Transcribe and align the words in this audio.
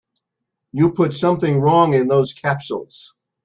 You 0.71 0.93
put 0.93 1.13
something 1.13 1.59
wrong 1.61 1.93
in 1.93 2.07
those 2.07 2.33
capsules. 2.33 3.13